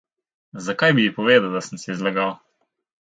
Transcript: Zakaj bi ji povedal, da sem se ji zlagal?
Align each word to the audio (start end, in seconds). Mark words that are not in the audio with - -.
Zakaj 0.67 0.91
bi 0.99 1.05
ji 1.05 1.11
povedal, 1.17 1.53
da 1.57 1.61
sem 1.65 1.81
se 1.83 1.91
ji 1.91 1.99
zlagal? 1.99 2.33